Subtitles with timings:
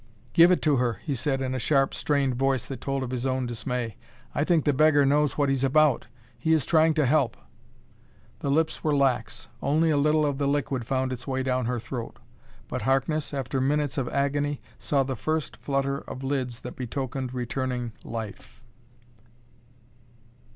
[0.33, 3.23] "Give it to her," he said in a sharp, strained voice that told of his
[3.27, 3.97] own dismay.
[4.33, 6.07] "I think the beggar knows what he's about.
[6.39, 7.37] He is trying to help."
[8.39, 11.79] The lips were lax; only a little of the liquid found its way down her
[11.79, 12.17] throat.
[12.67, 17.91] But Harkness, after minutes of agony, saw the first flutter of lids that betokened returning
[18.03, 18.63] life....